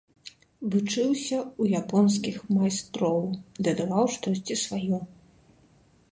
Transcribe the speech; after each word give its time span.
Вучыўся 0.75 1.37
ў 1.61 1.63
японскіх 1.81 2.37
майстроў, 2.55 3.21
дадаваў 3.67 4.05
штосьці 4.15 4.55
сваё. 4.65 4.99